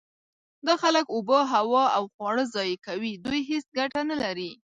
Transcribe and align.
دا 0.67 0.73
خلک 0.83 1.05
اوبه، 1.15 1.39
هوا 1.53 1.83
او 1.97 2.03
خواړه 2.13 2.43
ضایع 2.55 2.77
کوي. 2.87 3.13
دوی 3.25 3.41
هیڅ 3.51 3.65
ګټه 3.77 4.01
نلري. 4.11 4.51